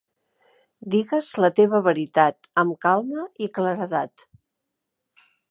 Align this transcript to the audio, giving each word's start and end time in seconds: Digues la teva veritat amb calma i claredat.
Digues 0.93 1.27
la 1.45 1.51
teva 1.59 1.81
veritat 1.89 2.49
amb 2.63 2.81
calma 2.87 3.27
i 3.49 3.51
claredat. 3.59 4.27